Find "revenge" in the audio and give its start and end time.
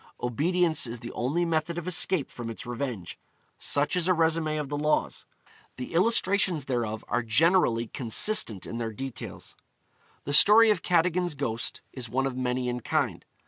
2.65-3.19